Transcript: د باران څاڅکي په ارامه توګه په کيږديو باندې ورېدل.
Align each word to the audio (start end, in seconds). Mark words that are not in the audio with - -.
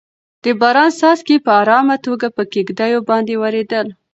د 0.43 0.45
باران 0.59 0.89
څاڅکي 0.99 1.37
په 1.45 1.51
ارامه 1.61 1.95
توګه 2.05 2.27
په 2.35 2.43
کيږديو 2.51 2.99
باندې 3.09 3.33
ورېدل. 3.41 3.87